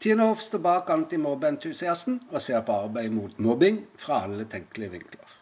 Tine 0.00 0.24
Hoff 0.24 0.40
står 0.40 0.62
bak 0.64 0.90
antimobbeentusiasten 0.94 2.14
og 2.30 2.40
ser 2.40 2.62
på 2.64 2.72
arbeid 2.72 3.12
mot 3.12 3.34
mobbing 3.44 3.82
fra 4.00 4.22
alle 4.24 4.46
tenkelige 4.48 4.94
vinkler. 4.94 5.34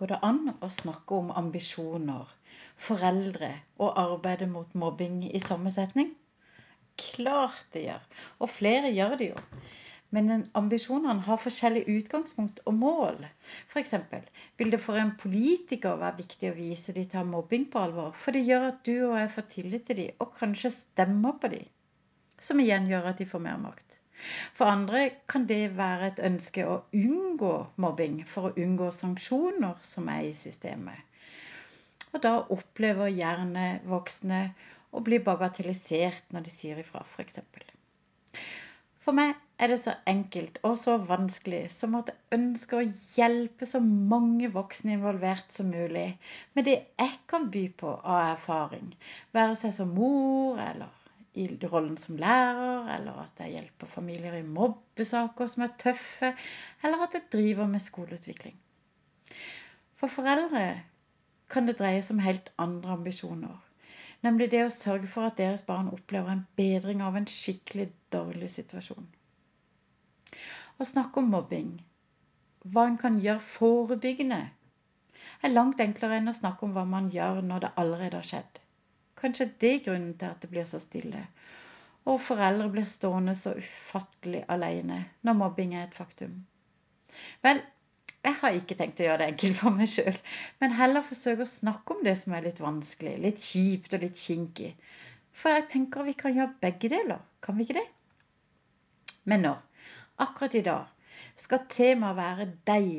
Går 0.00 0.10
det 0.14 0.20
an 0.24 0.40
å 0.64 0.70
snakke 0.72 1.18
om 1.18 1.28
ambisjoner, 1.42 2.24
foreldre 2.86 3.50
og 3.76 4.00
arbeidet 4.00 4.48
mot 4.48 4.72
mobbing 4.72 5.20
i 5.28 5.42
samme 5.44 5.74
setning? 5.76 6.14
Klart 6.96 7.60
det 7.76 7.84
gjør, 7.90 8.08
og 8.40 8.52
flere 8.54 8.96
gjør 8.96 9.20
det 9.20 9.28
jo. 9.34 9.44
Men 10.14 10.44
ambisjonene 10.60 11.24
har 11.26 11.40
forskjellig 11.42 11.82
utgangspunkt 11.90 12.60
og 12.70 12.76
mål. 12.78 13.24
F.eks. 13.66 13.94
vil 14.60 14.70
det 14.70 14.80
for 14.82 15.00
en 15.00 15.14
politiker 15.18 15.98
være 15.98 16.20
viktig 16.20 16.52
å 16.52 16.56
vise 16.58 16.94
de 16.94 17.06
tar 17.10 17.26
mobbing 17.26 17.66
på 17.72 17.82
alvor, 17.82 18.12
for 18.14 18.36
det 18.36 18.44
gjør 18.46 18.68
at 18.68 18.84
du 18.86 18.94
og 19.08 19.16
jeg 19.18 19.32
får 19.34 19.48
tillit 19.56 19.86
til 19.88 20.00
de, 20.02 20.06
og 20.22 20.36
kanskje 20.38 20.70
stemmer 20.76 21.34
på 21.42 21.50
de. 21.56 21.62
Som 22.38 22.62
igjen 22.62 22.86
gjør 22.90 23.10
at 23.10 23.22
de 23.22 23.26
får 23.30 23.42
mer 23.42 23.58
makt. 23.64 23.98
For 24.54 24.70
andre 24.70 25.00
kan 25.30 25.48
det 25.50 25.74
være 25.76 26.12
et 26.12 26.22
ønske 26.28 26.62
å 26.70 26.76
unngå 26.94 27.54
mobbing 27.82 28.20
for 28.30 28.50
å 28.50 28.54
unngå 28.66 28.90
sanksjoner 28.94 29.80
som 29.82 30.08
er 30.12 30.28
i 30.28 30.36
systemet. 30.38 31.00
Og 32.14 32.22
da 32.22 32.36
opplever 32.54 33.10
gjerne 33.10 33.66
voksne 33.90 34.44
å 34.94 35.02
bli 35.02 35.18
bagatellisert 35.26 36.30
når 36.30 36.46
de 36.46 36.54
sier 36.54 36.78
ifra, 36.78 37.02
f.eks. 37.02 37.42
For 39.02 39.16
meg 39.16 39.34
er 39.62 39.70
det 39.70 39.78
så 39.82 39.92
enkelt 40.10 40.58
og 40.66 40.74
så 40.80 40.96
vanskelig 41.08 41.62
som 41.72 41.94
at 41.98 42.10
jeg 42.10 42.38
ønsker 42.38 42.80
å 42.80 42.88
hjelpe 43.16 43.68
så 43.70 43.80
mange 43.84 44.50
voksne 44.54 44.96
involvert 44.96 45.54
som 45.54 45.70
mulig 45.70 46.08
med 46.56 46.66
det 46.68 46.76
jeg 46.80 47.14
kan 47.30 47.46
by 47.54 47.64
på 47.78 47.92
av 48.00 48.34
erfaring, 48.34 48.90
være 49.36 49.56
seg 49.60 49.74
som 49.76 49.94
mor 49.94 50.58
eller 50.64 51.00
i 51.34 51.48
rollen 51.66 51.96
som 51.98 52.18
lærer, 52.18 52.88
eller 52.94 53.24
at 53.24 53.40
jeg 53.42 53.56
hjelper 53.56 53.90
familier 53.90 54.36
i 54.38 54.44
mobbesaker 54.46 55.48
som 55.50 55.64
er 55.66 55.72
tøffe, 55.82 56.30
eller 56.82 57.02
at 57.06 57.16
jeg 57.18 57.26
driver 57.32 57.66
med 57.70 57.82
skoleutvikling. 57.82 58.54
For 59.98 60.12
foreldre 60.14 60.62
kan 61.50 61.66
det 61.66 61.76
dreie 61.80 62.02
seg 62.02 62.16
om 62.16 62.22
helt 62.22 62.52
andre 62.62 62.94
ambisjoner. 62.94 63.58
Nemlig 64.24 64.50
det 64.54 64.62
å 64.64 64.72
sørge 64.72 65.10
for 65.10 65.28
at 65.28 65.38
deres 65.40 65.66
barn 65.66 65.90
opplever 65.92 66.32
en 66.32 66.46
bedring 66.58 67.02
av 67.04 67.18
en 67.18 67.26
skikkelig 67.28 67.90
dårlig 68.14 68.54
situasjon. 68.54 69.10
Å 70.78 70.86
snakke 70.88 71.20
om 71.20 71.30
mobbing, 71.34 71.72
hva 72.64 72.86
en 72.88 72.98
kan 73.00 73.18
gjøre 73.20 73.44
forebyggende, 73.46 74.40
er 75.44 75.52
langt 75.52 75.82
enklere 75.84 76.18
enn 76.20 76.32
å 76.32 76.36
snakke 76.36 76.66
om 76.66 76.72
hva 76.76 76.84
man 76.88 77.10
gjør 77.12 77.42
når 77.44 77.66
det 77.66 77.72
allerede 77.82 78.20
har 78.20 78.28
skjedd. 78.30 78.60
Kanskje 79.20 79.50
det 79.60 79.70
er 79.74 79.84
grunnen 79.84 80.16
til 80.20 80.32
at 80.32 80.40
det 80.42 80.50
blir 80.52 80.66
så 80.68 80.80
stille, 80.82 81.26
og 82.04 82.20
foreldre 82.20 82.70
blir 82.72 82.88
stående 82.90 83.36
så 83.38 83.54
ufattelig 83.60 84.42
alene 84.56 84.98
når 85.24 85.38
mobbing 85.40 85.76
er 85.76 85.86
et 85.86 85.96
faktum. 85.96 86.42
Vel, 87.44 87.62
jeg 88.24 88.38
har 88.40 88.56
ikke 88.56 88.76
tenkt 88.80 89.00
å 89.00 89.06
gjøre 89.06 89.20
det 89.22 89.30
enkelt 89.32 89.58
for 89.60 89.76
meg 89.76 89.90
sjøl, 89.92 90.16
men 90.60 90.76
heller 90.78 91.04
forsøke 91.04 91.44
å 91.44 91.50
snakke 91.50 91.94
om 91.94 92.04
det 92.06 92.16
som 92.20 92.34
er 92.36 92.48
litt 92.48 92.60
vanskelig, 92.64 93.18
litt 93.20 93.44
kjipt 93.44 93.96
og 93.96 94.04
litt 94.06 94.20
kinkig. 94.20 94.72
For 95.34 95.52
jeg 95.52 95.68
tenker 95.72 96.06
vi 96.06 96.16
kan 96.16 96.36
gjøre 96.36 96.56
begge 96.62 96.90
deler, 96.92 97.20
kan 97.44 97.58
vi 97.58 97.66
ikke 97.66 97.78
det? 97.80 97.86
Men 99.28 99.44
nå, 99.44 99.54
akkurat 100.22 100.54
i 100.54 100.64
dag, 100.66 100.86
skal 101.38 101.66
temaet 101.70 102.18
være 102.18 102.46
deg 102.68 102.90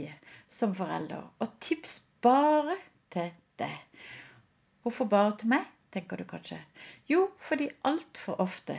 som 0.52 0.76
forelder, 0.76 1.24
og 1.40 1.56
tips 1.64 2.00
bare 2.26 2.78
til 3.14 3.32
deg. 3.60 4.04
Hvorfor 4.84 5.10
bare 5.10 5.38
til 5.40 5.52
meg, 5.56 5.66
tenker 5.96 6.20
du 6.20 6.28
kanskje. 6.28 6.60
Jo, 7.10 7.30
fordi 7.40 7.70
altfor 7.88 8.42
ofte 8.44 8.78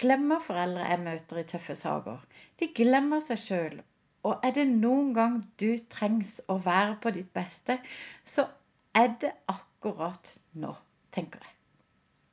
glemmer 0.00 0.40
foreldre 0.40 0.88
jeg 0.88 1.04
møter 1.04 1.40
i 1.42 1.48
tøffe 1.48 1.76
saker. 1.76 2.20
De 2.60 2.68
glemmer 2.76 3.20
seg 3.24 3.40
sjøl 3.40 3.80
og 4.28 4.44
er 4.46 4.54
det 4.54 4.68
noen 4.70 5.10
gang 5.16 5.40
du 5.58 5.70
trengs 5.90 6.36
å 6.52 6.58
være 6.62 6.94
på 7.02 7.12
ditt 7.16 7.32
beste, 7.34 7.78
så 8.24 8.46
er 8.94 9.10
det 9.22 9.32
akkurat 9.50 10.36
nå, 10.62 10.70
tenker 11.14 11.42
jeg. 11.42 11.56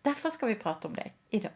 Derfor 0.05 0.33
skal 0.33 0.51
vi 0.51 0.59
prate 0.61 0.89
om 0.89 0.95
det 0.95 1.09
i 1.33 1.41
dag. 1.43 1.55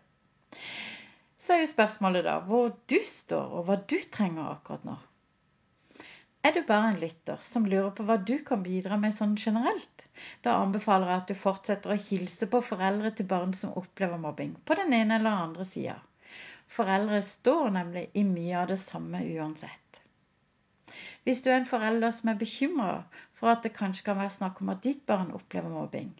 Så 1.44 1.58
er 1.58 1.66
jo 1.66 1.72
spørsmålet 1.74 2.24
da 2.24 2.38
hvor 2.48 2.70
du 2.88 3.00
står, 3.04 3.50
og 3.58 3.66
hva 3.68 3.76
du 3.92 3.98
trenger 4.16 4.46
akkurat 4.48 4.86
nå. 4.88 4.94
Er 6.48 6.56
du 6.56 6.62
bare 6.68 6.92
en 6.94 7.02
lytter 7.02 7.42
som 7.48 7.66
lurer 7.68 7.92
på 7.98 8.06
hva 8.08 8.16
du 8.30 8.38
kan 8.48 8.64
bidra 8.64 8.96
med 9.00 9.16
sånn 9.16 9.36
generelt? 9.40 10.06
Da 10.44 10.56
anbefaler 10.62 11.12
jeg 11.12 11.22
at 11.22 11.30
du 11.32 11.42
fortsetter 11.42 11.94
å 11.94 12.00
hilse 12.06 12.48
på 12.52 12.64
foreldre 12.70 13.12
til 13.18 13.28
barn 13.34 13.52
som 13.60 13.76
opplever 13.80 14.20
mobbing, 14.24 14.56
på 14.64 14.80
den 14.80 14.96
ene 14.96 15.20
eller 15.20 15.46
andre 15.48 15.68
sida. 15.68 15.98
Foreldre 16.78 17.20
står 17.28 17.72
nemlig 17.76 18.06
i 18.20 18.24
mye 18.28 18.58
av 18.64 18.72
det 18.72 18.80
samme 18.84 19.24
uansett. 19.36 20.04
Hvis 21.24 21.44
du 21.44 21.52
er 21.52 21.62
en 21.62 21.70
forelder 21.70 22.16
som 22.16 22.32
er 22.32 22.40
bekymra 22.40 22.96
for 23.36 23.52
at 23.52 23.68
det 23.68 23.76
kanskje 23.76 24.08
kan 24.08 24.20
være 24.20 24.36
snakk 24.38 24.64
om 24.64 24.72
at 24.76 24.84
ditt 24.84 25.04
barn 25.12 25.36
opplever 25.36 25.72
mobbing, 25.76 26.12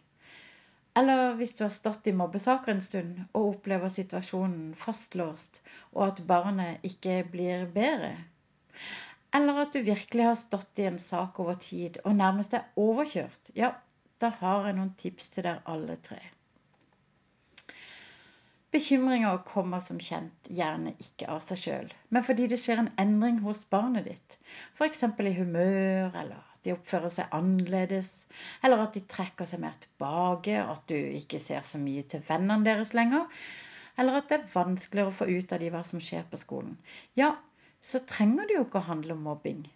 eller 0.98 1.34
hvis 1.38 1.54
du 1.58 1.64
har 1.64 1.72
stått 1.74 2.06
i 2.06 2.14
mobbesaker 2.14 2.74
en 2.74 2.84
stund 2.84 3.16
og 3.32 3.48
opplever 3.54 3.90
situasjonen 3.90 4.74
fastlåst, 4.78 5.62
og 5.94 6.06
at 6.08 6.22
barnet 6.28 6.84
ikke 6.86 7.22
blir 7.32 7.66
bedre, 7.74 8.12
eller 9.34 9.64
at 9.64 9.74
du 9.74 9.82
virkelig 9.82 10.28
har 10.28 10.38
stått 10.38 10.78
i 10.78 10.86
en 10.86 11.00
sak 11.02 11.40
over 11.42 11.58
tid 11.58 11.98
og 12.04 12.14
nærmest 12.20 12.54
er 12.54 12.68
overkjørt, 12.78 13.50
ja, 13.58 13.72
da 14.22 14.30
har 14.38 14.68
jeg 14.68 14.78
noen 14.78 14.94
tips 15.00 15.32
til 15.34 15.48
dere 15.48 15.64
alle 15.66 15.98
tre. 16.06 16.20
Bekymringer 18.74 19.42
kommer 19.46 19.82
som 19.82 20.00
kjent 20.02 20.48
gjerne 20.50 20.94
ikke 21.02 21.28
av 21.30 21.42
seg 21.42 21.60
sjøl, 21.60 21.92
men 22.14 22.26
fordi 22.26 22.48
det 22.50 22.58
skjer 22.62 22.82
en 22.82 22.94
endring 22.98 23.36
hos 23.44 23.62
barnet 23.70 24.06
ditt. 24.08 24.38
F.eks. 24.74 25.02
i 25.02 25.34
humør, 25.36 26.14
eller 26.22 26.53
de 26.64 26.74
oppfører 26.74 27.12
seg 27.12 27.36
annerledes, 27.36 28.10
eller 28.64 28.84
at 28.84 28.96
de 28.96 29.04
trekker 29.10 29.48
seg 29.48 29.62
mer 29.62 29.76
tilbake, 29.82 30.58
at 30.60 30.84
du 30.90 30.96
ikke 30.96 31.40
ser 31.42 31.64
så 31.66 31.80
mye 31.82 32.04
til 32.08 32.24
vennene 32.28 32.66
deres 32.66 32.94
lenger, 32.96 33.26
eller 34.00 34.18
at 34.18 34.30
det 34.30 34.40
er 34.40 34.52
vanskeligere 34.54 35.12
å 35.12 35.18
få 35.22 35.28
ut 35.30 35.52
av 35.54 35.62
de 35.62 35.72
hva 35.74 35.82
som 35.86 36.02
skjer 36.02 36.24
på 36.30 36.40
skolen. 36.40 36.78
Ja, 37.20 37.34
så 37.84 38.00
trenger 38.08 38.48
det 38.48 38.58
jo 38.58 38.64
ikke 38.66 38.80
å 38.80 38.88
handle 38.88 39.16
om 39.16 39.26
mobbing, 39.28 39.66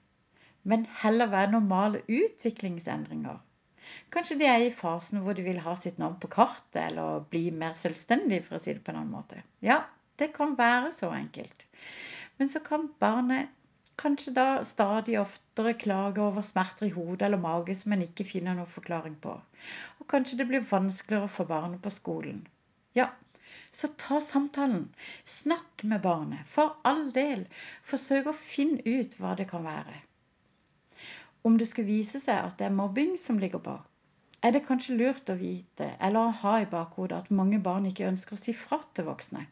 men 0.69 0.89
heller 1.03 1.31
være 1.33 1.55
normale 1.55 2.03
utviklingsendringer 2.09 3.39
Kanskje 4.15 4.37
de 4.41 4.47
er 4.49 4.63
i 4.65 4.73
fasen 4.75 5.23
hvor 5.25 5.37
de 5.37 5.45
vil 5.47 5.61
ha 5.65 5.75
sitt 5.79 6.01
navn 6.01 6.19
på 6.21 6.31
kartet, 6.33 6.81
eller 6.91 7.23
bli 7.33 7.49
mer 7.63 7.77
selvstendig, 7.83 8.43
for 8.47 8.59
å 8.59 8.63
si 8.63 8.75
det 8.75 8.83
på 8.85 8.93
en 8.93 9.01
annen 9.03 9.15
måte. 9.15 9.43
Ja, 9.65 9.79
det 10.21 10.33
kan 10.37 10.57
være 10.59 10.91
så 10.95 11.11
enkelt. 11.15 11.67
Men 12.39 12.53
så 12.53 12.63
kan 12.65 12.89
barnet 13.01 13.55
kanskje 13.99 14.33
da 14.37 14.47
stadig 14.65 15.17
oftere 15.21 15.75
klager 15.75 16.23
over 16.29 16.45
smerter 16.47 16.87
i 16.87 16.95
hodet 16.95 17.27
eller 17.27 17.41
mage 17.43 17.75
som 17.79 17.95
en 17.95 18.05
ikke 18.07 18.27
finner 18.29 18.57
noen 18.59 18.71
forklaring 18.71 19.17
på. 19.25 19.35
Og 19.99 20.09
kanskje 20.13 20.39
det 20.41 20.47
blir 20.51 20.67
vanskeligere 20.71 21.31
for 21.37 21.51
barnet 21.51 21.83
på 21.85 21.93
skolen. 21.95 22.45
Ja, 22.99 23.11
så 23.71 23.91
ta 24.01 24.21
samtalen. 24.25 24.89
Snakk 25.25 25.83
med 25.83 26.03
barnet. 26.07 26.47
For 26.47 26.77
all 26.89 27.11
del. 27.13 27.47
Forsøk 27.91 28.31
å 28.31 28.37
finne 28.37 28.83
ut 28.87 29.19
hva 29.21 29.35
det 29.39 29.49
kan 29.51 29.67
være. 29.67 30.01
Om 31.47 31.59
det 31.59 31.69
skulle 31.71 31.91
vise 31.91 32.21
seg 32.23 32.39
at 32.39 32.59
det 32.59 32.69
er 32.69 32.79
mobbing 32.79 33.17
som 33.21 33.39
ligger 33.39 33.63
bak, 33.63 33.85
er 34.43 34.55
det 34.55 34.65
kanskje 34.67 34.97
lurt 34.99 35.31
å 35.33 35.37
vite 35.39 35.89
eller 35.99 36.29
å 36.29 36.35
ha 36.43 36.55
i 36.63 36.69
bakhodet 36.71 37.17
at 37.17 37.31
mange 37.35 37.59
barn 37.63 37.89
ikke 37.89 38.07
ønsker 38.07 38.37
å 38.37 38.41
si 38.41 38.55
fra 38.55 38.79
til 38.95 39.09
voksne. 39.09 39.45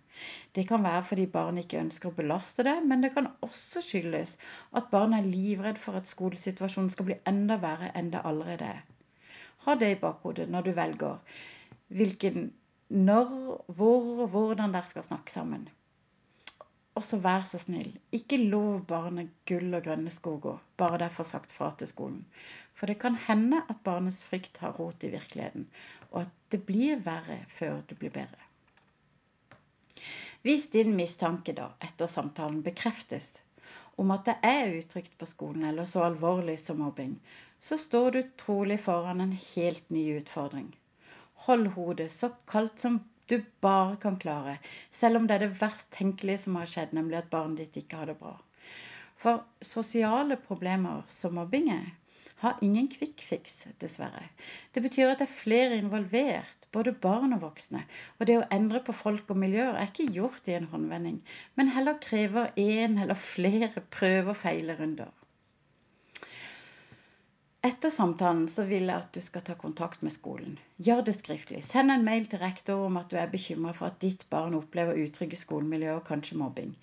Det 0.54 0.66
kan 0.68 0.84
være 0.86 1.02
fordi 1.08 1.26
barn 1.32 1.58
ikke 1.60 1.80
ønsker 1.82 2.10
å 2.10 2.16
belaste 2.18 2.64
det, 2.66 2.76
men 2.86 3.02
det 3.02 3.12
kan 3.16 3.28
også 3.46 3.82
skyldes 3.84 4.36
at 4.78 4.90
barn 4.92 5.16
er 5.16 5.26
livredd 5.26 5.80
for 5.82 5.98
at 5.98 6.10
skolesituasjonen 6.10 6.92
skal 6.92 7.10
bli 7.10 7.18
enda 7.32 7.58
verre 7.62 7.90
enn 7.98 8.12
det 8.14 8.22
allerede 8.30 8.70
er. 8.76 8.84
Ha 9.66 9.74
det 9.74 9.90
i 9.96 10.00
bakhodet 10.00 10.46
når 10.52 10.68
du 10.68 10.72
velger 10.76 11.42
hvilken 11.98 12.52
når, 12.88 13.32
hvor 13.66 14.22
og 14.22 14.28
hvordan 14.30 14.74
dere 14.74 14.86
skal 14.86 15.04
snakke 15.06 15.34
sammen. 15.34 15.66
Og 16.96 17.04
så 17.04 17.18
vær 17.20 17.42
så 17.44 17.58
snill, 17.60 17.90
ikke 18.16 18.38
lov 18.40 18.86
barnet 18.88 19.32
gull 19.48 19.74
og 19.76 19.84
grønne 19.84 20.12
skoger 20.12 20.62
bare 20.80 21.00
det 21.02 21.08
er 21.10 21.16
for 21.18 21.28
sagt 21.28 21.52
fra 21.52 21.68
til 21.76 21.90
skolen. 21.90 22.22
For 22.72 22.88
det 22.88 22.96
kan 23.02 23.18
hende 23.26 23.60
at 23.68 23.82
barnets 23.84 24.22
frykt 24.24 24.62
har 24.64 24.76
rot 24.80 25.04
i 25.04 25.12
virkeligheten, 25.12 25.66
og 26.10 26.22
at 26.22 26.32
det 26.54 26.62
blir 26.68 27.02
verre 27.04 27.42
før 27.52 27.82
det 27.90 27.98
blir 28.00 28.14
bedre. 28.14 28.46
Hvis 30.46 30.68
din 30.72 30.94
mistanke 30.96 31.52
da, 31.56 31.72
etter 31.84 32.08
samtalen 32.08 32.62
bekreftes 32.64 33.34
om 34.00 34.12
at 34.14 34.24
det 34.28 34.36
er 34.44 34.74
utrygt 34.78 35.16
på 35.18 35.28
skolen 35.28 35.64
eller 35.68 35.88
så 35.88 36.04
alvorlig 36.06 36.58
som 36.60 36.80
mobbing, 36.84 37.16
så 37.60 37.78
står 37.80 38.10
du 38.16 38.22
trolig 38.40 38.76
foran 38.80 39.20
en 39.24 39.36
helt 39.54 39.90
ny 39.90 40.04
utfordring. 40.20 40.68
Hold 41.46 41.72
hodet 41.76 42.10
så 42.12 42.30
kaldt 42.48 42.80
som 42.84 43.00
du 43.26 43.40
bare 43.60 43.96
kan 44.02 44.16
klare, 44.22 44.58
selv 44.90 45.20
om 45.20 45.26
det 45.26 45.36
er 45.36 45.46
det 45.46 45.60
verst 45.60 45.90
tenkelige 45.94 46.44
som 46.44 46.58
har 46.60 46.70
skjedd, 46.70 46.94
nemlig 46.96 47.18
at 47.20 47.30
barnet 47.32 47.64
ditt 47.64 47.82
ikke 47.82 48.02
har 48.02 48.10
det 48.10 48.18
bra. 48.20 48.36
For 49.16 49.42
sosiale 49.64 50.36
problemer 50.38 51.02
som 51.10 51.34
mobbing 51.38 51.70
er, 51.74 51.88
har 52.42 52.58
ingen 52.62 52.88
fix, 52.92 53.66
dessverre. 53.80 54.28
Det 54.72 54.82
betyr 54.84 55.10
at 55.10 55.22
det 55.22 55.26
er 55.26 55.32
flere 55.32 55.78
involvert, 55.80 56.66
både 56.72 56.92
barn 56.92 57.32
og 57.32 57.40
voksne. 57.46 57.82
Og 58.18 58.28
det 58.28 58.36
å 58.38 58.48
endre 58.52 58.82
på 58.84 58.94
folk 58.94 59.30
og 59.32 59.40
miljøer 59.40 59.74
er 59.74 59.88
ikke 59.88 60.10
gjort 60.12 60.50
i 60.50 60.58
en 60.58 60.68
håndvending, 60.72 61.22
men 61.56 61.72
heller 61.72 61.96
krever 62.02 62.52
én 62.60 63.00
eller 63.02 63.16
flere 63.16 63.84
prøve- 63.96 64.34
og 64.34 64.42
feilerunder. 64.42 65.08
Etter 67.66 67.90
samtalen 67.90 68.44
så 68.52 68.62
vil 68.68 68.84
jeg 68.86 68.94
at 68.94 69.14
du 69.16 69.18
skal 69.24 69.42
ta 69.42 69.54
kontakt 69.58 70.02
med 70.06 70.12
skolen. 70.14 70.52
Gjør 70.78 71.00
det 71.08 71.16
skriftlig. 71.16 71.64
Send 71.66 71.90
en 71.90 72.04
mail 72.06 72.28
til 72.30 72.38
rektor 72.38 72.84
om 72.86 72.98
at 73.00 73.08
du 73.10 73.16
er 73.18 73.30
bekymra 73.32 73.72
for 73.74 73.88
at 73.88 73.96
ditt 74.04 74.20
barn 74.30 74.54
opplever 74.54 75.00
utrygge 75.02 75.38
skolemiljø 75.40 75.96
og 75.96 76.04
kanskje 76.06 76.38
mobbing. 76.38 76.76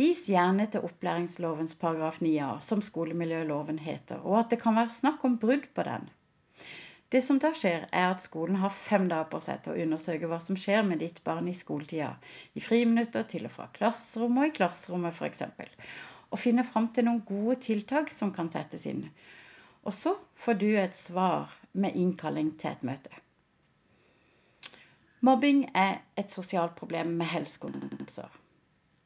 Vis 0.00 0.22
gjerne 0.32 0.64
til 0.72 0.86
opplæringslovens 0.88 1.74
paragraf 1.82 2.22
9a, 2.24 2.46
som 2.64 2.80
skolemiljøloven 2.80 3.82
heter, 3.84 4.22
og 4.24 4.38
at 4.38 4.54
det 4.54 4.58
kan 4.62 4.78
være 4.78 4.94
snakk 4.94 5.26
om 5.28 5.34
brudd 5.42 5.66
på 5.76 5.84
den. 5.90 6.08
Det 7.12 7.20
som 7.26 7.40
da 7.42 7.50
skjer, 7.58 7.84
er 7.92 8.06
at 8.14 8.24
skolen 8.24 8.56
har 8.62 8.72
fem 8.72 9.04
dager 9.10 9.28
på 9.34 9.42
seg 9.44 9.60
til 9.66 9.74
å 9.74 9.84
undersøke 9.84 10.30
hva 10.30 10.38
som 10.40 10.56
skjer 10.62 10.80
med 10.86 11.02
ditt 11.04 11.20
barn 11.26 11.50
i 11.52 11.58
skoletida, 11.58 12.14
i 12.56 12.64
friminutter 12.64 13.28
til 13.34 13.50
og 13.50 13.52
fra 13.58 13.68
klasserommet 13.76 14.46
og 14.46 14.48
i 14.48 14.56
klasserommet 14.62 15.20
f.eks., 15.20 15.44
og 16.30 16.40
finne 16.40 16.64
fram 16.64 16.88
til 16.88 17.10
noen 17.10 17.20
gode 17.28 17.58
tiltak 17.66 18.08
som 18.14 18.32
kan 18.32 18.48
settes 18.54 18.88
inn. 18.88 19.04
Og 19.82 19.94
så 19.94 20.14
får 20.36 20.54
du 20.60 20.68
et 20.78 20.96
svar 20.96 21.52
med 21.72 21.96
innkalling 21.96 22.52
til 22.60 22.70
et 22.70 22.82
møte. 22.84 23.10
Mobbing 25.20 25.66
er 25.76 25.98
et 26.16 26.32
sosialt 26.32 26.76
problem 26.76 27.16
med 27.20 27.26
helsekonsekvenser. 27.26 28.28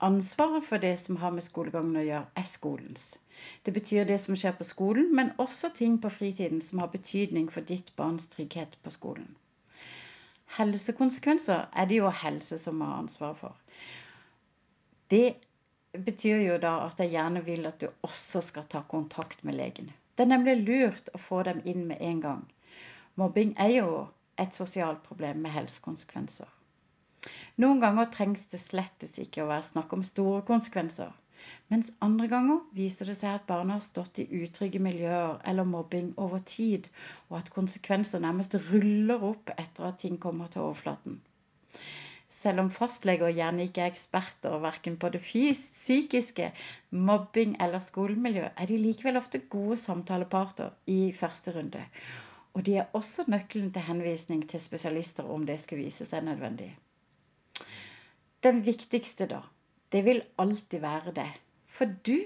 Ansvaret 0.00 0.65
for 0.65 0.82
det 0.82 0.99
som 1.00 1.17
har 1.17 1.31
med 1.35 1.43
skolegangen 1.47 1.97
å 1.97 2.05
gjøre, 2.05 2.26
er 2.37 2.47
skolens. 2.50 3.06
Det 3.67 3.73
betyr 3.75 4.05
det 4.06 4.19
som 4.23 4.37
skjer 4.38 4.55
på 4.59 4.67
skolen, 4.67 5.09
men 5.17 5.32
også 5.43 5.71
ting 5.75 5.97
på 6.03 6.11
fritiden 6.11 6.61
som 6.62 6.82
har 6.82 6.93
betydning 6.93 7.49
for 7.50 7.67
ditt 7.67 7.94
barns 7.97 8.29
trygghet 8.35 8.76
på 8.82 8.93
skolen. 8.94 9.32
Helsekonsekvenser 10.59 11.67
er 11.73 11.91
det 11.91 11.99
jo 11.99 12.11
helse 12.23 12.59
som 12.62 12.82
har 12.85 13.00
ansvaret 13.00 13.41
for. 13.41 13.59
Det 15.11 15.35
betyr 16.06 16.43
jo 16.44 16.59
da 16.62 16.76
at 16.85 17.00
jeg 17.03 17.15
gjerne 17.15 17.43
vil 17.47 17.67
at 17.71 17.81
du 17.81 17.88
også 18.06 18.43
skal 18.43 18.67
ta 18.71 18.82
kontakt 18.91 19.43
med 19.44 19.59
legen. 19.59 19.91
Det 20.14 20.25
er 20.25 20.31
nemlig 20.31 20.56
lurt 20.62 21.08
å 21.14 21.19
få 21.19 21.43
dem 21.46 21.62
inn 21.66 21.87
med 21.88 22.02
en 22.11 22.20
gang. 22.22 22.43
Mobbing 23.19 23.55
er 23.58 23.72
jo 23.76 23.88
et 24.38 24.55
sosialt 24.55 25.02
problem 25.06 25.40
med 25.43 25.55
helsekonsekvenser. 25.55 26.46
Noen 27.62 27.81
ganger 27.82 28.11
trengs 28.14 28.46
det 28.52 28.61
slettes 28.62 29.19
ikke 29.22 29.44
å 29.44 29.50
være 29.50 29.66
snakk 29.69 29.93
om 29.96 30.05
store 30.06 30.43
konsekvenser. 30.46 31.12
Mens 31.72 31.90
andre 32.06 32.28
ganger 32.31 32.62
viser 32.78 33.11
det 33.11 33.16
seg 33.20 33.37
at 33.37 33.46
barna 33.49 33.76
har 33.76 33.84
stått 33.84 34.20
i 34.22 34.28
utrygge 34.43 34.81
miljøer 34.87 35.40
eller 35.50 35.69
mobbing 35.69 36.12
over 36.26 36.43
tid, 36.50 36.87
og 37.28 37.38
at 37.40 37.50
konsekvenser 37.55 38.22
nærmest 38.25 38.56
ruller 38.70 39.26
opp 39.32 39.52
etter 39.56 39.90
at 39.90 40.00
ting 40.05 40.19
kommer 40.22 40.50
til 40.55 40.64
overflaten. 40.69 41.19
Selv 42.44 42.61
om 42.61 42.69
fastleger 42.76 43.31
gjerne 43.32 43.64
ikke 43.64 43.81
er 43.81 43.88
eksperter 43.94 44.58
verken 44.61 44.99
på 45.00 45.08
det 45.14 45.20
psykiske, 45.25 46.50
mobbing 46.93 47.55
eller 47.64 47.81
skolemiljø, 47.81 48.50
er 48.52 48.69
de 48.69 48.76
likevel 48.76 49.17
ofte 49.17 49.41
gode 49.55 49.79
samtaleparter 49.81 50.75
i 50.93 50.99
første 51.17 51.55
runde. 51.56 51.81
Og 52.52 52.67
de 52.67 52.76
er 52.82 52.91
også 53.00 53.25
nøkkelen 53.32 53.73
til 53.73 53.87
henvisning 53.88 54.44
til 54.50 54.61
spesialister 54.61 55.25
om 55.37 55.46
det 55.49 55.56
skulle 55.62 55.87
vise 55.87 56.05
seg 56.11 56.26
nødvendig. 56.29 56.69
Den 58.44 58.61
viktigste, 58.67 59.31
da, 59.32 59.40
det 59.93 60.05
vil 60.05 60.20
alltid 60.44 60.85
være 60.85 61.17
det. 61.17 61.31
For 61.79 61.97
du 62.06 62.19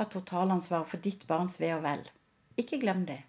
har 0.00 0.08
totalansvar 0.16 0.88
for 0.88 1.04
ditt 1.04 1.28
barns 1.28 1.60
ve 1.60 1.74
og 1.76 1.84
vel. 1.84 2.08
Ikke 2.56 2.80
glem 2.80 3.04
det. 3.12 3.20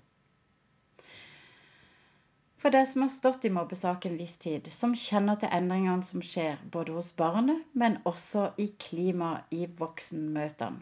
For 2.57 2.73
deg 2.73 2.87
som 2.89 3.03
har 3.03 3.11
stått 3.13 3.45
i 3.45 3.51
mobbesak 3.53 4.05
en 4.09 4.15
viss 4.17 4.37
tid, 4.41 4.67
som 4.73 4.95
kjenner 4.97 5.37
til 5.41 5.51
endringene 5.53 6.05
som 6.05 6.23
skjer 6.25 6.57
både 6.73 6.95
hos 6.95 7.11
barnet, 7.19 7.59
men 7.77 7.99
også 8.11 8.47
i 8.63 8.65
klimaet 8.85 9.53
i 9.53 9.67
voksenmøtene. 9.81 10.81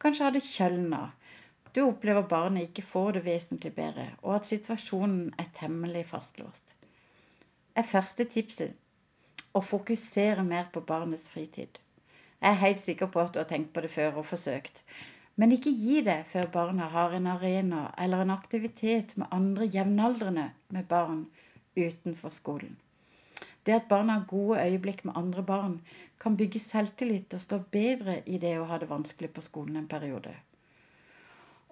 Kanskje 0.00 0.24
har 0.24 0.32
det 0.36 0.42
kjølna. 0.46 1.02
Du 1.76 1.82
opplever 1.84 2.24
barnet 2.30 2.70
ikke 2.70 2.86
får 2.88 3.18
det 3.18 3.24
vesentlig 3.26 3.74
bedre, 3.76 4.06
og 4.22 4.38
at 4.38 4.48
situasjonen 4.48 5.34
er 5.42 5.52
temmelig 5.58 6.06
fastlåst. 6.14 6.74
Er 7.76 7.88
første 7.90 8.24
tipset 8.36 8.72
å 9.52 9.62
fokusere 9.62 10.42
mer 10.46 10.70
på 10.72 10.82
barnets 10.88 11.28
fritid. 11.30 11.80
Jeg 12.40 12.50
er 12.50 12.62
helt 12.64 12.80
sikker 12.82 13.12
på 13.12 13.20
at 13.22 13.34
du 13.34 13.42
har 13.42 13.50
tenkt 13.50 13.74
på 13.76 13.84
det 13.84 13.92
før 13.92 14.22
og 14.22 14.28
forsøkt, 14.30 14.82
men 15.40 15.52
ikke 15.54 15.72
gi 15.74 16.00
det 16.06 16.20
før 16.30 16.46
barna 16.56 16.86
har 16.92 17.14
en 17.16 17.26
arena 17.26 17.82
eller 17.98 18.22
en 18.22 18.32
aktivitet 18.34 19.16
med 19.18 19.32
andre 19.34 19.66
jevnaldrende 19.76 20.48
med 20.76 20.88
barn 20.90 21.24
utenfor 21.76 22.30
skolen. 22.30 22.76
Det 23.66 23.72
at 23.74 23.88
barna 23.88 24.18
har 24.18 24.26
gode 24.28 24.60
øyeblikk 24.62 25.04
med 25.04 25.16
andre 25.16 25.42
barn, 25.42 25.80
kan 26.20 26.36
bygge 26.36 26.60
selvtillit 26.60 27.34
og 27.34 27.40
stå 27.40 27.58
bedre 27.72 28.20
i 28.26 28.38
det 28.38 28.58
å 28.60 28.66
ha 28.68 28.78
det 28.78 28.90
vanskelig 28.90 29.32
på 29.34 29.44
skolen 29.44 29.80
en 29.80 29.88
periode. 29.88 30.34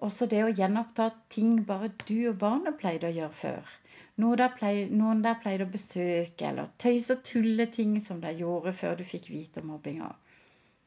Også 0.03 0.25
det 0.27 0.41
å 0.43 0.51
gjenoppta 0.51 1.11
ting 1.29 1.61
bare 1.69 1.91
du 2.07 2.17
og 2.31 2.39
barnet 2.41 2.79
pleide 2.81 3.07
å 3.07 3.15
gjøre 3.17 3.39
før. 3.39 3.73
Noen 4.17 4.37
der 4.41 4.51
pleide, 4.57 5.35
pleide 5.43 5.65
å 5.65 5.73
besøke, 5.73 6.49
eller 6.49 6.73
tøyse 6.77 7.15
og 7.15 7.23
tulle 7.29 7.65
ting 7.77 7.95
som 8.01 8.19
de 8.21 8.33
gjorde 8.41 8.73
før 8.77 8.99
du 8.99 9.03
fikk 9.07 9.29
vite 9.31 9.61
om 9.63 9.71
mobbinga. 9.71 10.11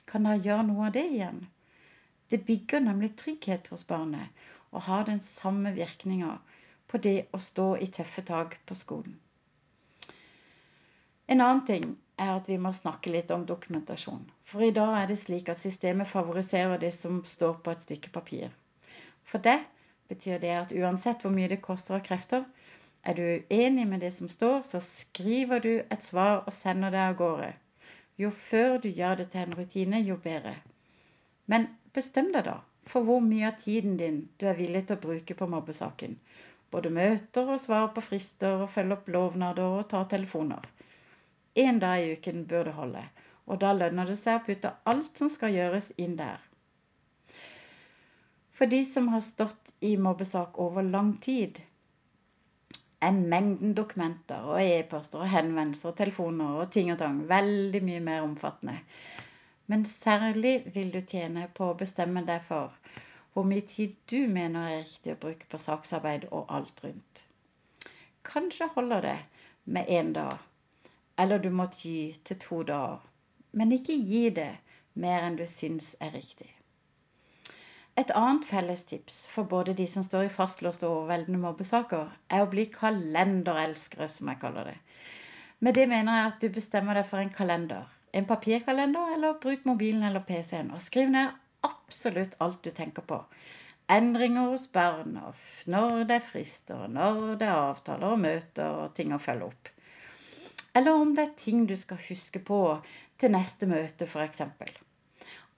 Kan 0.06 0.28
dere 0.28 0.42
gjøre 0.44 0.66
noe 0.68 0.90
av 0.90 0.92
det 0.98 1.06
igjen? 1.14 1.40
Det 2.30 2.44
bygger 2.46 2.80
nemlig 2.80 3.14
trygghet 3.16 3.68
hos 3.72 3.86
barnet 3.86 4.46
og 4.70 4.82
har 4.82 5.04
den 5.04 5.20
samme 5.20 5.72
virkninga 5.74 6.38
på 6.90 6.98
det 6.98 7.16
å 7.32 7.38
stå 7.42 7.66
i 7.82 7.86
tøffe 7.98 8.22
tak 8.26 8.58
på 8.66 8.74
skolen. 8.74 9.14
En 11.26 11.40
annen 11.40 11.64
ting 11.66 11.86
er 12.22 12.32
at 12.36 12.48
vi 12.48 12.56
må 12.62 12.72
snakke 12.72 13.10
litt 13.10 13.30
om 13.34 13.46
dokumentasjon. 13.46 14.22
For 14.46 14.62
i 14.62 14.74
dag 14.74 14.92
er 15.00 15.08
det 15.10 15.18
slik 15.22 15.48
at 15.52 15.62
systemet 15.62 16.10
favoriserer 16.10 16.78
det 16.82 16.92
som 16.94 17.22
står 17.26 17.56
på 17.64 17.74
et 17.74 17.86
stykke 17.86 18.12
papir. 18.14 18.52
For 19.24 19.42
det 19.42 19.58
betyr 20.08 20.38
det 20.42 20.52
at 20.54 20.74
uansett 20.76 21.24
hvor 21.24 21.34
mye 21.34 21.50
det 21.50 21.62
koster 21.64 21.98
av 21.98 22.04
krefter, 22.06 22.44
er 23.06 23.14
du 23.18 23.26
uenig 23.50 23.86
med 23.86 24.00
det 24.02 24.12
som 24.14 24.30
står, 24.30 24.62
så 24.66 24.80
skriver 24.82 25.62
du 25.62 25.72
et 25.78 26.04
svar 26.04 26.40
og 26.44 26.52
sender 26.54 26.94
det 26.94 27.02
av 27.02 27.18
gårde. 27.18 27.52
Jo 28.18 28.30
før 28.30 28.78
du 28.82 28.88
gjør 28.88 29.20
det 29.20 29.28
til 29.32 29.44
en 29.44 29.58
rutine, 29.58 30.00
jo 30.02 30.16
bedre. 30.22 30.54
Men 31.46 31.68
Bestem 31.96 32.26
deg, 32.32 32.44
da, 32.44 32.58
for 32.84 33.06
hvor 33.08 33.22
mye 33.24 33.46
av 33.48 33.60
tiden 33.62 33.94
din 34.00 34.18
du 34.36 34.46
er 34.50 34.58
villig 34.58 34.82
til 34.86 34.98
å 34.98 35.04
bruke 35.06 35.36
på 35.38 35.48
mobbesaken. 35.48 36.18
Både 36.74 36.90
møter 36.92 37.52
og 37.54 37.62
svar 37.62 37.86
på 37.96 38.02
frister 38.04 38.64
og 38.64 38.72
følge 38.74 38.98
opp 38.98 39.08
lovnader 39.14 39.78
og 39.78 39.86
ta 39.92 40.02
telefoner. 40.10 40.66
Én 41.56 41.80
dag 41.80 42.02
i 42.04 42.10
uken 42.18 42.42
bør 42.50 42.68
det 42.68 42.74
holde, 42.76 43.04
og 43.48 43.62
da 43.62 43.70
lønner 43.72 44.10
det 44.12 44.18
seg 44.20 44.42
å 44.42 44.44
putte 44.44 44.74
alt 44.92 45.22
som 45.22 45.30
skal 45.32 45.56
gjøres, 45.56 45.88
inn 45.96 46.18
der. 46.18 46.42
For 48.56 48.68
de 48.68 48.82
som 48.88 49.08
har 49.12 49.24
stått 49.24 49.72
i 49.80 49.94
mobbesak 50.00 50.58
over 50.60 50.84
lang 50.84 51.14
tid, 51.24 51.62
er 53.04 53.12
mengden 53.16 53.72
dokumenter 53.76 54.44
og 54.48 54.60
e-poster 54.60 55.24
og 55.24 55.32
henvendelser 55.32 55.92
og 55.94 55.98
telefoner 55.98 56.60
og 56.62 56.70
ting 56.76 56.92
og 56.92 57.00
tang 57.00 57.22
veldig 57.28 57.82
mye 57.88 58.04
mer 58.04 58.24
omfattende. 58.24 58.78
Men 59.66 59.84
særlig 59.84 60.62
vil 60.74 60.92
du 60.94 61.00
tjene 61.00 61.48
på 61.54 61.70
å 61.70 61.78
bestemme 61.78 62.22
deg 62.26 62.42
for 62.46 62.74
hvor 63.34 63.44
mye 63.44 63.66
tid 63.68 63.96
du 64.08 64.28
mener 64.32 64.68
er 64.70 64.84
riktig 64.84 65.12
å 65.12 65.20
bruke 65.22 65.48
på 65.52 65.58
saksarbeid 65.60 66.28
og 66.30 66.52
alt 66.58 66.78
rundt. 66.84 67.24
Kanskje 68.24 68.68
holder 68.74 69.02
det 69.04 69.16
med 69.64 69.90
én 69.92 70.12
dag, 70.16 70.38
eller 71.18 71.42
du 71.42 71.50
må 71.50 71.66
ty 71.74 72.14
til 72.24 72.38
to 72.44 72.62
dager. 72.70 73.02
Men 73.52 73.74
ikke 73.76 73.96
gi 73.98 74.22
det 74.38 74.52
mer 74.94 75.26
enn 75.26 75.36
du 75.36 75.44
syns 75.50 75.94
er 76.00 76.14
riktig. 76.16 76.48
Et 77.96 78.10
annet 78.20 78.44
fellestips 78.44 79.22
for 79.32 79.48
både 79.48 79.74
de 79.76 79.86
som 79.88 80.04
står 80.04 80.26
i 80.28 80.32
fastlåste 80.32 80.86
og 80.86 81.02
overveldende 81.02 81.40
mobbesaker, 81.42 82.10
er 82.28 82.44
å 82.44 82.50
bli 82.52 82.66
kalenderelskere, 82.72 84.08
som 84.12 84.28
jeg 84.28 84.40
kaller 84.42 84.72
det. 84.72 84.78
Med 85.64 85.76
det 85.76 85.86
mener 85.88 86.18
jeg 86.18 86.32
at 86.32 86.42
du 86.42 86.50
bestemmer 86.52 86.98
deg 86.98 87.08
for 87.08 87.20
en 87.20 87.32
kalender 87.32 87.86
en 88.16 88.26
papirkalender, 88.28 89.14
eller 89.14 89.38
bruk 89.42 89.64
mobilen 89.68 90.02
eller 90.08 90.24
PC-en. 90.24 90.72
Og 90.72 90.82
skriv 90.82 91.10
ned 91.12 91.34
absolutt 91.66 92.36
alt 92.40 92.62
du 92.64 92.70
tenker 92.74 93.04
på. 93.04 93.20
Endringer 93.92 94.50
hos 94.50 94.66
barn, 94.72 95.18
når 95.70 96.04
det 96.08 96.16
er 96.16 96.28
frister, 96.30 96.86
når 96.90 97.36
det 97.40 97.46
er 97.46 97.60
avtaler 97.68 98.14
og 98.16 98.22
møter 98.22 98.80
og 98.82 98.94
ting 98.96 99.14
å 99.14 99.22
følge 99.22 99.50
opp. 99.50 99.70
Eller 100.76 100.96
om 100.96 101.14
det 101.16 101.22
er 101.22 101.36
ting 101.40 101.66
du 101.68 101.76
skal 101.78 102.00
huske 102.08 102.42
på 102.44 102.60
til 103.20 103.32
neste 103.32 103.68
møte, 103.70 104.08
f.eks. 104.08 104.42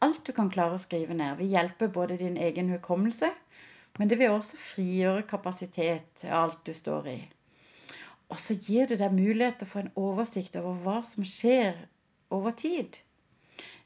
Alt 0.05 0.21
du 0.29 0.33
kan 0.35 0.50
klare 0.53 0.77
å 0.77 0.83
skrive 0.83 1.17
ned, 1.17 1.38
vil 1.41 1.55
hjelpe 1.57 1.88
både 1.95 2.19
din 2.21 2.37
egen 2.38 2.69
hukommelse, 2.75 3.33
men 3.99 4.11
det 4.11 4.19
vil 4.21 4.35
også 4.35 4.61
frigjøre 4.61 5.25
kapasitet 5.31 6.07
til 6.21 6.35
alt 6.38 6.61
du 6.67 6.75
står 6.77 7.09
i. 7.15 7.19
Og 8.29 8.38
så 8.38 8.55
gir 8.55 8.87
det 8.91 9.00
deg 9.00 9.17
mulighet 9.17 9.59
til 9.59 9.67
å 9.67 9.73
få 9.73 9.81
en 9.83 9.95
oversikt 9.99 10.59
over 10.61 10.77
hva 10.85 10.99
som 11.07 11.27
skjer 11.27 11.81
over 12.35 12.57
tid. 12.63 12.99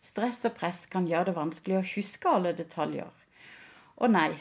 Stress 0.02 0.44
og 0.48 0.56
press 0.58 0.86
kan 0.92 1.06
gjøre 1.06 1.30
det 1.30 1.36
vanskelig 1.36 1.78
å 1.78 1.88
huske 1.94 2.30
alle 2.30 2.54
detaljer. 2.58 3.10
Og 4.02 4.10
nei, 4.10 4.32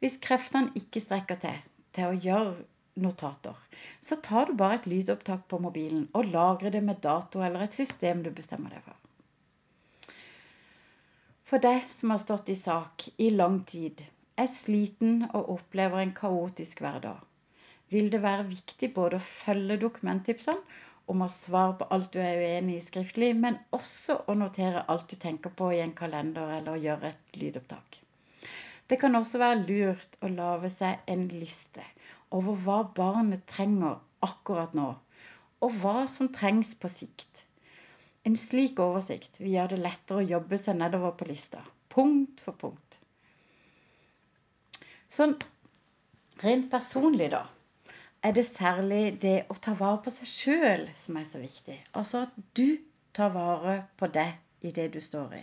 Hvis 0.00 0.18
kreftene 0.20 0.76
ikke 0.76 1.00
strekker 1.00 1.38
til 1.40 1.60
til 1.96 2.10
å 2.10 2.16
gjøre 2.24 2.64
notater, 3.00 3.56
så 4.04 4.18
tar 4.26 4.50
du 4.50 4.58
bare 4.60 4.76
et 4.78 4.88
lydopptak 4.92 5.46
på 5.48 5.60
mobilen 5.64 6.02
og 6.12 6.28
lagrer 6.34 6.74
det 6.74 6.82
med 6.84 7.00
dato 7.06 7.40
eller 7.46 7.64
et 7.64 7.78
system 7.78 8.20
du 8.26 8.28
bestemmer 8.40 8.74
deg 8.74 8.84
for. 8.84 8.98
For 11.48 11.62
deg 11.64 11.88
som 11.92 12.12
har 12.12 12.20
stått 12.20 12.52
i 12.52 12.58
sak 12.60 13.06
i 13.16 13.30
lang 13.32 13.62
tid, 13.72 14.02
er 14.36 14.52
sliten 14.52 15.22
og 15.30 15.52
opplever 15.56 16.02
en 16.02 16.12
kaotisk 16.16 16.82
hverdag, 16.84 17.16
vil 17.88 18.10
det 18.12 18.20
være 18.24 18.48
viktig 18.50 18.92
både 18.98 19.16
å 19.16 19.26
følge 19.30 19.80
dokumenttipsene 19.86 20.60
om 21.06 21.22
å 21.22 21.28
svare 21.30 21.76
på 21.78 21.86
alt 21.94 22.10
du 22.14 22.18
er 22.22 22.40
uenig 22.42 22.80
i 22.80 22.84
skriftlig, 22.84 23.30
men 23.38 23.58
også 23.76 24.18
å 24.26 24.34
notere 24.38 24.84
alt 24.92 25.06
du 25.10 25.16
tenker 25.22 25.54
på 25.54 25.70
i 25.74 25.80
en 25.84 25.94
kalender 25.96 26.56
eller 26.58 26.82
gjøre 26.82 27.12
et 27.12 27.38
lydopptak. 27.40 28.00
Det 28.86 28.98
kan 29.02 29.18
også 29.18 29.40
være 29.42 29.62
lurt 29.66 30.18
å 30.22 30.30
lage 30.30 30.70
seg 30.70 31.02
en 31.10 31.26
liste 31.30 31.82
over 32.34 32.58
hva 32.62 32.78
barnet 32.94 33.46
trenger 33.50 33.98
akkurat 34.26 34.74
nå, 34.78 34.92
og 35.62 35.80
hva 35.82 36.04
som 36.10 36.30
trengs 36.34 36.74
på 36.78 36.90
sikt. 36.90 37.46
En 38.26 38.36
slik 38.38 38.80
oversikt 38.82 39.38
vil 39.40 39.54
gjøre 39.54 39.76
det 39.76 39.82
lettere 39.84 40.22
å 40.22 40.30
jobbe 40.34 40.58
seg 40.58 40.78
nedover 40.78 41.14
på 41.18 41.28
lista, 41.30 41.62
punkt 41.92 42.42
for 42.42 42.58
punkt. 42.58 42.98
Sånn 45.06 45.36
rent 46.42 46.66
personlig, 46.72 47.30
da, 47.32 47.44
er 48.24 48.32
det 48.36 48.46
særlig 48.48 49.18
det 49.22 49.36
å 49.52 49.56
ta 49.62 49.74
vare 49.78 50.00
på 50.04 50.12
seg 50.14 50.30
sjøl 50.30 50.86
som 50.98 51.18
er 51.20 51.26
så 51.28 51.40
viktig. 51.42 51.76
Altså 51.98 52.24
at 52.26 52.38
du 52.58 52.78
tar 53.16 53.34
vare 53.34 53.82
på 53.98 54.08
deg 54.12 54.66
i 54.66 54.72
det 54.76 54.88
du 54.94 55.00
står 55.04 55.36
i. 55.38 55.42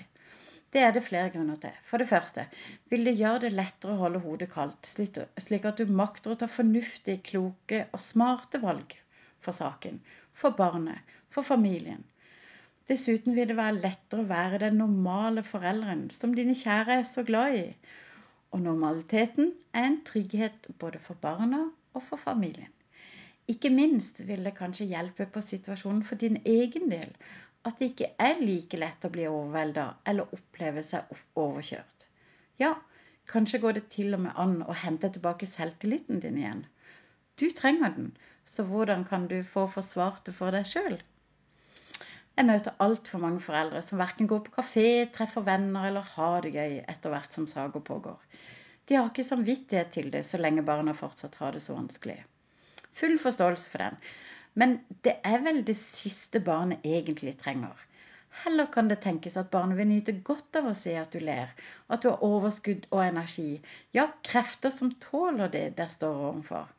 Det 0.73 0.81
er 0.81 0.93
det 0.95 1.03
flere 1.05 1.29
grunner 1.29 1.59
til. 1.61 1.73
For 1.85 2.01
det 2.01 2.09
første 2.09 2.47
vil 2.89 3.05
det 3.05 3.13
gjøre 3.19 3.43
det 3.45 3.51
lettere 3.53 3.93
å 3.93 4.01
holde 4.01 4.23
hodet 4.23 4.49
kaldt, 4.53 4.89
slik 4.89 5.67
at 5.69 5.77
du 5.77 5.91
makter 6.01 6.33
å 6.33 6.39
ta 6.41 6.49
fornuftige, 6.49 7.21
kloke 7.27 7.83
og 7.91 8.01
smarte 8.01 8.61
valg 8.63 8.95
for 9.43 9.53
saken, 9.53 9.99
for 10.33 10.57
barnet, 10.57 11.13
for 11.29 11.45
familien. 11.45 12.01
Dessuten 12.89 13.37
vil 13.37 13.51
det 13.51 13.59
være 13.59 13.83
lettere 13.83 14.25
å 14.25 14.31
være 14.31 14.63
den 14.65 14.81
normale 14.81 15.45
forelderen 15.45 16.07
som 16.11 16.33
dine 16.35 16.57
kjære 16.57 16.97
er 16.99 17.05
så 17.07 17.23
glad 17.27 17.59
i. 17.59 17.67
Og 18.53 18.65
normaliteten 18.65 19.53
er 19.73 19.87
en 19.87 20.01
trygghet 20.09 20.67
både 20.81 20.99
for 21.01 21.21
barna 21.21 21.67
og 21.93 22.03
for 22.03 22.21
familien. 22.21 22.71
Ikke 23.51 23.69
minst 23.73 24.21
vil 24.27 24.45
det 24.47 24.55
kanskje 24.57 24.87
hjelpe 24.87 25.25
på 25.27 25.41
situasjonen 25.43 26.03
for 26.07 26.19
din 26.19 26.39
egen 26.45 26.89
del 26.91 27.09
at 27.67 27.79
det 27.79 27.91
ikke 27.91 28.09
er 28.19 28.41
like 28.43 28.79
lett 28.79 29.05
å 29.07 29.11
bli 29.11 29.25
overvelda 29.29 29.85
eller 30.11 30.35
oppleve 30.35 30.83
seg 30.83 31.11
overkjørt. 31.39 32.07
Ja, 32.59 32.73
kanskje 33.31 33.61
går 33.63 33.77
det 33.77 33.85
til 33.93 34.15
og 34.15 34.23
med 34.25 34.39
an 34.39 34.59
å 34.67 34.75
hente 34.83 35.11
tilbake 35.11 35.47
selvtilliten 35.47 36.19
din 36.23 36.39
igjen. 36.39 36.65
Du 37.39 37.47
trenger 37.55 37.95
den, 37.95 38.11
så 38.45 38.65
hvordan 38.67 39.07
kan 39.09 39.27
du 39.31 39.39
få 39.47 39.65
forsvart 39.71 40.25
det 40.27 40.35
for 40.37 40.55
deg 40.55 40.67
sjøl? 40.69 40.99
Jeg 42.33 42.47
møter 42.49 42.75
altfor 42.81 43.21
mange 43.21 43.41
foreldre 43.45 43.81
som 43.85 44.01
verken 44.01 44.27
går 44.29 44.43
på 44.45 44.55
kafé, 44.55 44.87
treffer 45.13 45.45
venner 45.45 45.87
eller 45.89 46.13
har 46.15 46.41
det 46.41 46.55
gøy 46.55 46.79
etter 46.81 47.13
hvert 47.13 47.35
som 47.35 47.47
saker 47.49 47.83
pågår. 47.85 48.19
De 48.87 48.95
har 48.97 49.09
ikke 49.09 49.23
samvittighet 49.23 49.93
til 49.95 50.11
det 50.11 50.25
så 50.27 50.39
lenge 50.41 50.65
barna 50.67 50.93
fortsatt 50.97 51.39
har 51.39 51.55
det 51.55 51.63
så 51.63 51.75
vanskelig. 51.77 52.19
Full 52.93 53.15
forståelse 53.21 53.69
for 53.71 53.85
den. 53.85 53.97
Men 54.59 54.77
det 55.05 55.15
er 55.25 55.39
vel 55.45 55.63
det 55.65 55.77
siste 55.79 56.41
barnet 56.43 56.83
egentlig 56.85 57.37
trenger. 57.39 57.77
Heller 58.43 58.65
kan 58.73 58.89
det 58.89 58.99
tenkes 59.05 59.37
at 59.37 59.51
barnet 59.53 59.77
vil 59.77 59.89
nyte 59.89 60.15
godt 60.25 60.57
av 60.59 60.67
å 60.69 60.75
se 60.77 60.93
at 60.97 61.13
du 61.13 61.19
ler, 61.21 61.51
at 61.87 62.01
du 62.01 62.09
har 62.09 62.23
overskudd 62.25 62.87
og 62.89 63.03
energi, 63.05 63.61
ja, 63.93 64.07
krefter 64.25 64.73
som 64.73 64.91
tåler 65.03 65.51
det 65.53 65.67
der 65.77 65.91
står 65.93 66.21
overfor. 66.29 66.71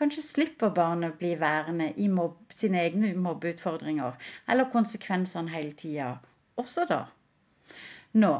Kanskje 0.00 0.24
slipper 0.26 0.74
barnet 0.74 1.18
bli 1.20 1.34
værende 1.38 1.90
i 1.96 2.08
mobb, 2.08 2.38
sine 2.56 2.82
egne 2.82 3.12
mobbeutfordringer 3.14 4.16
eller 4.50 4.70
konsekvensene 4.72 5.52
hele 5.54 5.76
tida. 5.78 6.14
Også 6.58 6.86
da. 6.90 7.04
Nå 8.18 8.32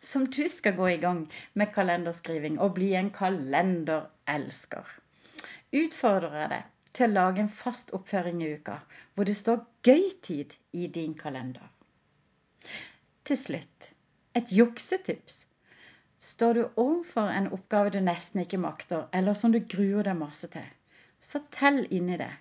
som 0.00 0.26
du 0.26 0.48
skal 0.48 0.76
gå 0.76 0.88
i 0.88 1.00
gang 1.02 1.22
med 1.54 1.72
kalenderskriving 1.74 2.58
og 2.60 2.74
bli 2.78 2.92
en 2.98 3.10
kalenderelsker, 3.14 4.96
utfordrer 5.82 6.36
jeg 6.40 6.52
deg 6.54 6.68
til 6.96 7.06
å 7.06 7.14
lage 7.14 7.44
en 7.44 7.52
fast 7.60 7.94
oppføring 7.96 8.42
i 8.42 8.52
uka 8.56 8.80
hvor 9.14 9.28
det 9.28 9.36
står 9.38 9.62
'gøy-tid' 9.84 10.56
i 10.72 10.86
din 10.86 11.14
kalender. 11.14 11.68
Til 13.24 13.38
slutt 13.38 13.92
et 14.34 14.52
juksetips. 14.52 15.46
Står 16.18 16.52
du 16.52 16.62
overfor 16.76 17.30
en 17.32 17.48
oppgave 17.52 17.90
du 17.90 18.00
nesten 18.04 18.42
ikke 18.42 18.60
makter, 18.60 19.06
eller 19.12 19.34
som 19.34 19.52
du 19.52 19.60
gruer 19.60 20.04
deg 20.04 20.18
masse 20.18 20.48
til, 20.52 20.66
så 21.20 21.40
tell 21.52 21.86
inni 21.90 22.18
det. 22.20 22.32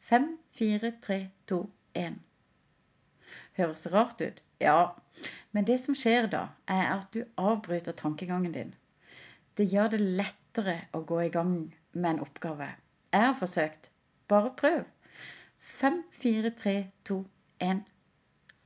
Fem, 0.00 0.38
fire, 0.52 0.92
tre, 1.02 1.20
to, 1.46 1.68
én. 1.94 2.18
Høres 3.58 3.82
det 3.84 3.92
rart 3.92 4.22
ut? 4.22 4.40
Ja. 4.62 4.94
Men 5.52 5.66
det 5.68 5.78
som 5.82 5.96
skjer 5.98 6.28
da, 6.32 6.48
er 6.70 6.84
at 6.96 7.10
du 7.14 7.22
avbryter 7.40 7.96
tankegangen 7.96 8.54
din. 8.54 8.74
Det 9.58 9.66
gjør 9.72 9.94
det 9.94 10.00
lettere 10.20 10.76
å 10.94 11.02
gå 11.06 11.20
i 11.24 11.32
gang 11.34 11.54
med 11.92 12.10
en 12.10 12.24
oppgave. 12.26 12.70
Jeg 13.12 13.26
har 13.26 13.38
forsøkt. 13.38 13.90
Bare 14.28 14.52
prøv. 14.56 14.84
Fem, 15.58 16.02
fire, 16.14 16.52
tre, 16.54 16.76
to, 17.04 17.24
én. 17.64 17.82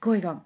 Gå 0.00 0.18
i 0.18 0.24
gang. 0.24 0.42